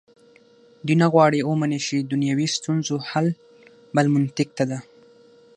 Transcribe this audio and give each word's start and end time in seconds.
دوی 0.85 0.95
نه 1.01 1.07
غواړي 1.13 1.39
ومني 1.43 1.79
چې 1.87 1.95
دنیوي 2.11 2.47
ستونزو 2.57 2.95
حل 3.09 3.27
بل 3.95 4.05
منطق 4.13 4.49
ته 4.57 4.63
ده. 4.69 4.79